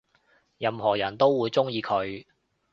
[0.57, 2.25] 任何人都會鍾意佢